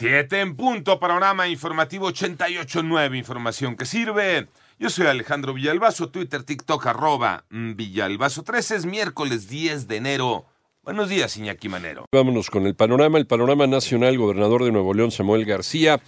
Siete 0.00 0.40
en 0.40 0.56
punto, 0.56 0.98
panorama 0.98 1.46
informativo 1.46 2.08
88.9, 2.08 3.18
información 3.18 3.76
que 3.76 3.84
sirve. 3.84 4.46
Yo 4.78 4.88
soy 4.88 5.06
Alejandro 5.06 5.52
Villalbazo, 5.52 6.08
Twitter, 6.08 6.42
TikTok, 6.42 6.86
arroba 6.86 7.44
Villalbazo 7.50 8.42
13, 8.42 8.76
es 8.76 8.86
miércoles 8.86 9.50
10 9.50 9.88
de 9.88 9.96
enero. 9.96 10.46
Buenos 10.84 11.10
días, 11.10 11.36
Iñaki 11.36 11.68
Manero. 11.68 12.06
Vámonos 12.10 12.48
con 12.48 12.64
el 12.66 12.74
panorama. 12.74 13.18
El 13.18 13.26
panorama 13.26 13.66
nacional, 13.66 14.16
gobernador 14.16 14.64
de 14.64 14.72
Nuevo 14.72 14.94
León, 14.94 15.10
Samuel 15.10 15.44
García, 15.44 16.00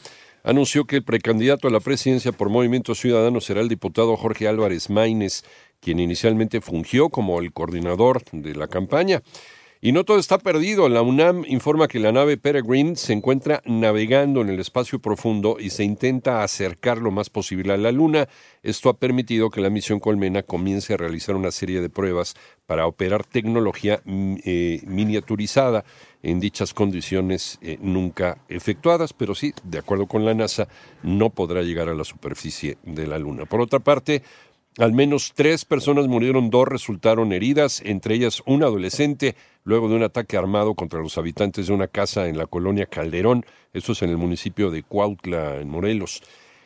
anunció 0.42 0.86
que 0.86 0.96
el 0.96 1.04
precandidato 1.04 1.68
a 1.68 1.70
la 1.70 1.80
presidencia 1.80 2.32
por 2.32 2.48
Movimiento 2.48 2.94
Ciudadano 2.94 3.42
será 3.42 3.60
el 3.60 3.68
diputado 3.68 4.16
Jorge 4.16 4.48
Álvarez 4.48 4.88
Maínez, 4.88 5.44
quien 5.80 6.00
inicialmente 6.00 6.62
fungió 6.62 7.10
como 7.10 7.38
el 7.40 7.52
coordinador 7.52 8.22
de 8.32 8.54
la 8.54 8.68
campaña. 8.68 9.20
Y 9.84 9.90
no 9.90 10.04
todo 10.04 10.20
está 10.20 10.38
perdido. 10.38 10.88
La 10.88 11.02
UNAM 11.02 11.42
informa 11.48 11.88
que 11.88 11.98
la 11.98 12.12
nave 12.12 12.36
Peregrine 12.36 12.94
se 12.94 13.12
encuentra 13.12 13.62
navegando 13.66 14.40
en 14.40 14.48
el 14.48 14.60
espacio 14.60 15.00
profundo 15.00 15.56
y 15.58 15.70
se 15.70 15.82
intenta 15.82 16.44
acercar 16.44 16.98
lo 16.98 17.10
más 17.10 17.30
posible 17.30 17.72
a 17.72 17.76
la 17.76 17.90
Luna. 17.90 18.28
Esto 18.62 18.90
ha 18.90 18.96
permitido 18.96 19.50
que 19.50 19.60
la 19.60 19.70
misión 19.70 19.98
Colmena 19.98 20.44
comience 20.44 20.94
a 20.94 20.98
realizar 20.98 21.34
una 21.34 21.50
serie 21.50 21.80
de 21.80 21.90
pruebas 21.90 22.36
para 22.64 22.86
operar 22.86 23.24
tecnología 23.24 24.00
mm, 24.04 24.36
eh, 24.44 24.82
miniaturizada 24.86 25.84
en 26.22 26.38
dichas 26.38 26.74
condiciones 26.74 27.58
eh, 27.60 27.76
nunca 27.80 28.38
efectuadas, 28.48 29.12
pero 29.12 29.34
sí, 29.34 29.52
de 29.64 29.78
acuerdo 29.78 30.06
con 30.06 30.24
la 30.24 30.32
NASA, 30.32 30.68
no 31.02 31.30
podrá 31.30 31.62
llegar 31.62 31.88
a 31.88 31.94
la 31.94 32.04
superficie 32.04 32.78
de 32.84 33.08
la 33.08 33.18
Luna. 33.18 33.46
Por 33.46 33.60
otra 33.60 33.80
parte, 33.80 34.22
al 34.78 34.92
menos 34.92 35.32
tres 35.34 35.64
personas 35.64 36.08
murieron, 36.08 36.50
dos 36.50 36.66
resultaron 36.66 37.32
heridas, 37.32 37.82
entre 37.84 38.14
ellas 38.14 38.42
un 38.46 38.62
adolescente, 38.62 39.36
luego 39.64 39.88
de 39.88 39.96
un 39.96 40.02
ataque 40.02 40.36
armado 40.36 40.74
contra 40.74 41.00
los 41.00 41.18
habitantes 41.18 41.66
de 41.66 41.74
una 41.74 41.88
casa 41.88 42.28
en 42.28 42.38
la 42.38 42.46
colonia 42.46 42.86
Calderón, 42.86 43.44
esto 43.72 43.92
es 43.92 44.02
en 44.02 44.10
el 44.10 44.16
municipio 44.16 44.70
de 44.70 44.82
Cuautla, 44.82 45.56
en 45.56 45.68
Morelos. 45.68 46.22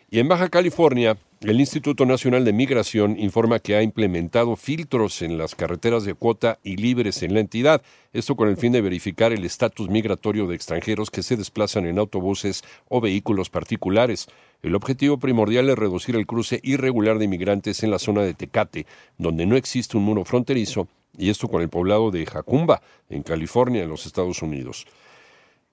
Y 0.09 0.21
en 0.21 0.29
Baja 0.29 0.49
California, 0.51 1.19
el 1.41 1.59
Instituto 1.59 2.07
Nacional 2.07 2.45
de 2.45 2.53
Migración 2.53 3.19
informa 3.19 3.59
que 3.59 3.75
ha 3.75 3.83
implementado 3.83 4.55
filtros 4.55 5.21
en 5.21 5.37
las 5.37 5.57
carreteras 5.57 6.05
de 6.05 6.15
cuota 6.15 6.61
y 6.63 6.77
libres 6.77 7.25
en 7.25 7.35
la 7.35 7.41
entidad, 7.41 7.83
esto 8.13 8.37
con 8.37 8.49
el 8.49 8.57
fin 8.57 8.71
de 8.71 8.81
verificar 8.81 9.33
el 9.33 9.45
estatus 9.45 9.89
migratorio 9.89 10.47
de 10.47 10.55
extranjeros 10.55 11.11
que 11.11 11.25
se 11.25 11.37
desplazan 11.37 11.87
en 11.87 11.99
autobuses 11.99 12.63
o 12.89 13.01
vehículos 13.01 13.51
particulares. 13.51 14.29
El 14.63 14.77
objetivo 14.77 15.19
primordial 15.19 15.69
es 15.71 15.77
reducir 15.77 16.15
el 16.15 16.27
cruce 16.27 16.61
irregular 16.63 17.19
de 17.19 17.25
inmigrantes 17.25 17.83
en 17.83 17.91
la 17.91 17.99
zona 17.99 18.23
de 18.23 18.35
Tecate, 18.35 18.87
donde 19.19 19.45
no 19.45 19.57
existe 19.57 19.97
un 19.97 20.05
muro 20.05 20.25
fronterizo, 20.25 20.87
y 21.19 21.31
esto 21.31 21.49
con 21.49 21.63
el 21.63 21.69
poblado 21.69 22.13
de 22.13 22.27
Jacumba, 22.27 22.81
en 23.11 23.25
California, 23.25 23.83
en 23.83 23.91
los 23.91 24.07
Estados 24.07 24.41
Unidos. 24.41 24.87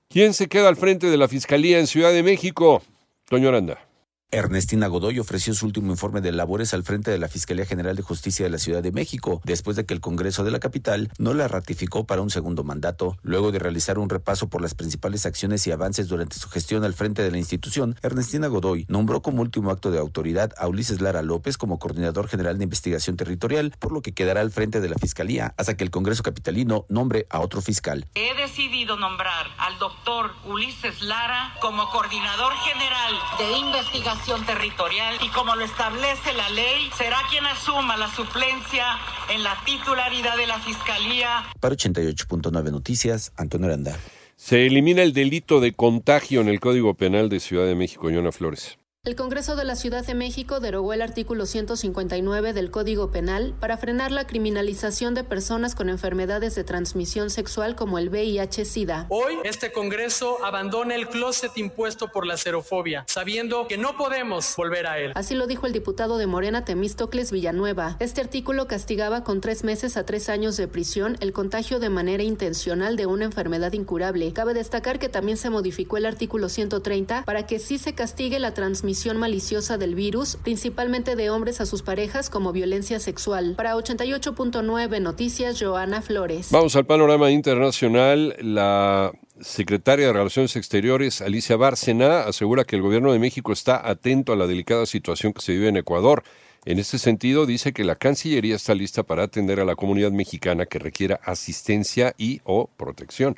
¿Quién 0.09 0.33
se 0.33 0.47
queda 0.47 0.69
al 0.69 0.75
frente 0.75 1.11
de 1.11 1.17
la 1.17 1.27
Fiscalía 1.27 1.79
en 1.79 1.85
Ciudad 1.85 2.11
de 2.11 2.23
México? 2.23 2.81
Toño 3.29 3.49
Aranda. 3.49 3.92
Ernestina 4.33 4.87
Godoy 4.87 5.19
ofreció 5.19 5.53
su 5.53 5.67
último 5.67 5.91
informe 5.91 6.19
de 6.19 6.31
labores 6.31 6.73
al 6.73 6.81
frente 6.81 7.11
de 7.11 7.19
la 7.19 7.27
Fiscalía 7.27 7.67
General 7.67 7.95
de 7.95 8.01
Justicia 8.01 8.43
de 8.43 8.49
la 8.49 8.57
Ciudad 8.57 8.81
de 8.81 8.91
México, 8.91 9.41
después 9.43 9.77
de 9.77 9.85
que 9.85 9.93
el 9.93 10.01
Congreso 10.01 10.43
de 10.43 10.49
la 10.49 10.59
capital 10.59 11.11
no 11.19 11.35
la 11.35 11.47
ratificó 11.47 12.07
para 12.07 12.23
un 12.23 12.31
segundo 12.31 12.63
mandato. 12.63 13.15
Luego 13.21 13.51
de 13.51 13.59
realizar 13.59 13.99
un 13.99 14.09
repaso 14.09 14.49
por 14.49 14.63
las 14.63 14.73
principales 14.73 15.27
acciones 15.27 15.67
y 15.67 15.71
avances 15.71 16.07
durante 16.07 16.39
su 16.39 16.49
gestión 16.49 16.83
al 16.83 16.95
frente 16.95 17.21
de 17.21 17.29
la 17.29 17.37
institución, 17.37 17.95
Ernestina 18.01 18.47
Godoy 18.47 18.87
nombró 18.89 19.21
como 19.21 19.43
último 19.43 19.69
acto 19.69 19.91
de 19.91 19.99
autoridad 19.99 20.51
a 20.57 20.67
Ulises 20.67 20.99
Lara 20.99 21.21
López 21.21 21.55
como 21.59 21.77
coordinador 21.77 22.27
general 22.27 22.57
de 22.57 22.63
investigación 22.63 23.17
territorial, 23.17 23.71
por 23.77 23.91
lo 23.91 24.01
que 24.01 24.15
quedará 24.15 24.41
al 24.41 24.49
frente 24.49 24.81
de 24.81 24.89
la 24.89 24.95
Fiscalía 24.95 25.53
hasta 25.57 25.77
que 25.77 25.83
el 25.83 25.91
Congreso 25.91 26.23
capitalino 26.23 26.87
nombre 26.89 27.27
a 27.29 27.39
otro 27.39 27.61
fiscal. 27.61 28.07
He 28.15 28.33
decidido 28.33 28.97
nombrar 28.97 29.45
al 29.59 29.77
doctor 29.77 30.31
Ulises 30.47 31.03
Lara 31.03 31.53
como 31.61 31.87
coordinador 31.91 32.53
general 32.55 33.13
de 33.37 33.57
investigación 33.59 34.22
territorial 34.45 35.17
y 35.21 35.29
como 35.29 35.55
lo 35.55 35.65
establece 35.65 36.33
la 36.33 36.49
ley, 36.49 36.89
será 36.97 37.17
quien 37.29 37.45
asuma 37.45 37.97
la 37.97 38.09
suplencia 38.09 38.85
en 39.29 39.43
la 39.43 39.61
titularidad 39.65 40.37
de 40.37 40.47
la 40.47 40.59
Fiscalía. 40.59 41.43
Para 41.59 41.75
88.9 41.75 42.71
Noticias, 42.71 43.33
Antonio 43.35 43.67
Aranda. 43.67 43.97
Se 44.37 44.65
elimina 44.65 45.03
el 45.03 45.13
delito 45.13 45.59
de 45.59 45.73
contagio 45.73 46.41
en 46.41 46.47
el 46.47 46.59
Código 46.59 46.93
Penal 46.93 47.29
de 47.29 47.39
Ciudad 47.39 47.65
de 47.65 47.75
México, 47.75 48.09
Yona 48.09 48.31
Flores. 48.31 48.77
El 49.05 49.17
Congreso 49.17 49.57
de 49.57 49.65
la 49.65 49.75
Ciudad 49.75 50.05
de 50.05 50.13
México 50.13 50.61
derogó 50.61 50.93
el 50.93 51.01
artículo 51.01 51.45
159 51.45 52.53
del 52.53 52.71
Código 52.71 53.11
Penal 53.11 53.53
para 53.59 53.75
frenar 53.75 54.13
la 54.13 54.25
criminalización 54.25 55.13
de 55.13 55.25
personas 55.25 55.75
con 55.75 55.89
enfermedades 55.89 56.55
de 56.55 56.63
transmisión 56.63 57.29
sexual 57.29 57.75
como 57.75 57.99
el 57.99 58.09
VIH-Sida. 58.09 59.07
Hoy 59.09 59.39
este 59.43 59.73
Congreso 59.73 60.37
abandona 60.45 60.95
el 60.95 61.09
closet 61.09 61.51
impuesto 61.57 62.13
por 62.13 62.25
la 62.25 62.37
xerofobia, 62.37 63.03
sabiendo 63.09 63.67
que 63.67 63.77
no 63.77 63.97
podemos 63.97 64.55
volver 64.55 64.87
a 64.87 64.97
él. 64.97 65.11
Así 65.15 65.35
lo 65.35 65.47
dijo 65.47 65.67
el 65.67 65.73
diputado 65.73 66.17
de 66.17 66.25
Morena 66.25 66.63
Temístocles 66.63 67.33
Villanueva. 67.33 67.97
Este 67.99 68.21
artículo 68.21 68.69
castigaba 68.69 69.25
con 69.25 69.41
tres 69.41 69.65
meses 69.65 69.97
a 69.97 70.05
tres 70.05 70.29
años 70.29 70.55
de 70.55 70.69
prisión 70.69 71.17
el 71.19 71.33
contagio 71.33 71.81
de 71.81 71.89
manera 71.89 72.23
intencional 72.23 72.95
de 72.95 73.05
una 73.05 73.25
enfermedad 73.25 73.73
incurable. 73.73 74.31
Cabe 74.31 74.53
destacar 74.53 74.97
que 74.97 75.09
también 75.09 75.37
se 75.37 75.49
modificó 75.49 75.97
el 75.97 76.05
artículo 76.05 76.47
130 76.47 77.23
para 77.25 77.45
que 77.45 77.59
sí 77.59 77.77
se 77.77 77.95
castigue 77.95 78.39
la 78.39 78.53
transmisión 78.53 78.92
maliciosa 79.17 79.77
del 79.77 79.95
virus, 79.95 80.37
principalmente 80.43 81.15
de 81.15 81.29
hombres 81.29 81.61
a 81.61 81.65
sus 81.65 81.81
parejas 81.81 82.29
como 82.29 82.51
violencia 82.51 82.99
sexual. 82.99 83.55
Para 83.55 83.75
88.9 83.75 85.01
Noticias, 85.01 85.59
Joana 85.59 86.01
Flores. 86.01 86.49
Vamos 86.51 86.75
al 86.75 86.85
panorama 86.85 87.31
internacional. 87.31 88.35
La 88.39 89.11
secretaria 89.41 90.07
de 90.07 90.13
Relaciones 90.13 90.55
Exteriores, 90.55 91.21
Alicia 91.21 91.55
Bárcena, 91.55 92.21
asegura 92.21 92.63
que 92.63 92.75
el 92.75 92.81
gobierno 92.81 93.11
de 93.11 93.19
México 93.19 93.51
está 93.51 93.89
atento 93.89 94.33
a 94.33 94.35
la 94.35 94.47
delicada 94.47 94.85
situación 94.85 95.33
que 95.33 95.41
se 95.41 95.53
vive 95.53 95.69
en 95.69 95.77
Ecuador. 95.77 96.23
En 96.65 96.79
este 96.79 96.97
sentido, 96.97 97.45
dice 97.45 97.73
que 97.73 97.83
la 97.83 97.95
Cancillería 97.95 98.55
está 98.55 98.73
lista 98.73 99.03
para 99.03 99.23
atender 99.23 99.59
a 99.59 99.65
la 99.65 99.75
comunidad 99.75 100.11
mexicana 100.11 100.65
que 100.65 100.79
requiera 100.79 101.19
asistencia 101.23 102.13
y 102.17 102.39
o 102.45 102.69
protección. 102.77 103.37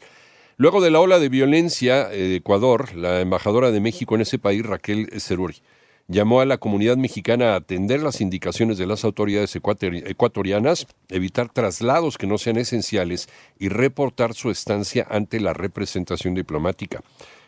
Luego 0.57 0.79
de 0.79 0.89
la 0.89 1.01
ola 1.01 1.19
de 1.19 1.27
violencia 1.27 2.07
de 2.07 2.37
Ecuador, 2.37 2.95
la 2.95 3.19
embajadora 3.19 3.71
de 3.71 3.81
México 3.81 4.15
en 4.15 4.21
ese 4.21 4.39
país, 4.39 4.65
Raquel 4.65 5.09
Ceruri, 5.19 5.57
llamó 6.07 6.39
a 6.39 6.45
la 6.45 6.59
comunidad 6.59 6.95
mexicana 6.95 7.51
a 7.51 7.55
atender 7.57 8.01
las 8.01 8.21
indicaciones 8.21 8.77
de 8.77 8.85
las 8.85 9.03
autoridades 9.03 9.53
ecuatorianas, 9.57 10.87
evitar 11.09 11.49
traslados 11.51 12.17
que 12.17 12.25
no 12.25 12.37
sean 12.37 12.55
esenciales 12.55 13.27
y 13.59 13.67
reportar 13.67 14.33
su 14.33 14.49
estancia 14.49 15.05
ante 15.09 15.41
la 15.41 15.51
representación 15.51 16.35
diplomática. 16.35 17.01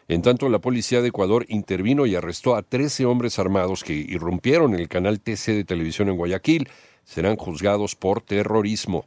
En 0.10 0.22
tanto, 0.22 0.50
la 0.50 0.60
policía 0.60 1.02
de 1.02 1.08
Ecuador 1.08 1.46
intervino 1.48 2.08
y 2.08 2.16
arrestó 2.16 2.58
a 2.58 2.62
13 2.62 3.06
hombres 3.06 3.40
armados 3.40 3.86
que 3.86 3.94
irrumpieron 3.94 4.76
el 4.76 4.90
canal 4.90 5.22
TC 5.22 5.54
de 5.54 5.64
televisión 5.64 6.10
en 6.10 6.18
Guayaquil. 6.18 6.68
Serán 7.06 7.38
juzgados 7.38 7.96
por 7.96 8.20
terrorismo. 8.22 9.06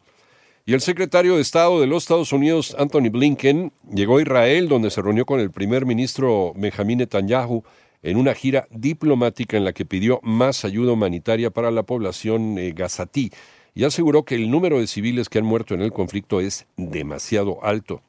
Y 0.67 0.75
el 0.75 0.81
secretario 0.81 1.37
de 1.37 1.43
Estado 1.43 1.81
de 1.81 1.87
los 1.87 2.05
Estados 2.05 2.33
Unidos, 2.33 2.77
Anthony 2.79 3.11
Blinken, 3.11 3.73
llegó 3.93 4.19
a 4.19 4.23
Israel, 4.23 4.69
donde 4.69 4.91
se 4.91 5.03
reunió 5.03 5.25
con 5.25 5.41
el 5.41 5.51
primer 5.51 5.87
ministro 5.87 6.53
Benjamin 6.55 6.99
Netanyahu 6.99 7.65
en 8.03 8.17
una 8.17 8.35
gira 8.35 8.67
diplomática 8.71 9.57
en 9.57 9.65
la 9.65 9.73
que 9.73 9.85
pidió 9.85 10.21
más 10.23 10.65
ayuda 10.65 10.93
humanitaria 10.93 11.51
para 11.51 11.71
la 11.71 11.83
población 11.83 12.59
eh, 12.59 12.73
gazatí 12.73 13.31
y 13.75 13.85
aseguró 13.85 14.25
que 14.25 14.35
el 14.35 14.51
número 14.51 14.81
de 14.81 14.87
civiles 14.87 15.29
que 15.29 15.39
han 15.39 15.45
muerto 15.45 15.75
en 15.75 15.83
el 15.83 15.93
conflicto 15.93 16.41
es 16.41 16.67
demasiado 16.77 17.63
alto. 17.65 18.03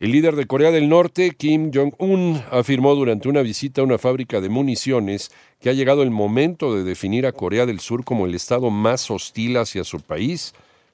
El 0.00 0.12
líder 0.12 0.36
de 0.36 0.46
Corea 0.46 0.70
del 0.70 0.88
Norte, 0.88 1.32
Kim 1.36 1.72
Jong-un, 1.74 2.40
afirmó 2.52 2.94
durante 2.94 3.28
una 3.28 3.42
visita 3.42 3.80
a 3.80 3.84
una 3.84 3.98
fábrica 3.98 4.40
de 4.40 4.48
municiones 4.48 5.32
que 5.60 5.70
ha 5.70 5.72
llegado 5.72 6.04
el 6.04 6.10
momento 6.10 6.74
de 6.74 6.84
definir 6.84 7.26
a 7.26 7.32
Corea 7.32 7.66
del 7.66 7.80
Sur 7.80 8.04
como 8.04 8.26
el 8.26 8.34
estado 8.36 8.70
más 8.70 9.10
hostil 9.10 9.56
hacia 9.56 9.82
su 9.82 10.00
país, 10.00 10.54